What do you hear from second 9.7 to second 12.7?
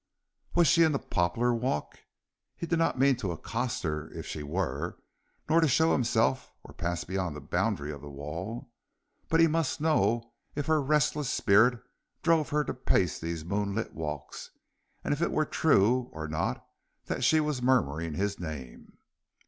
know if her restless spirit drove her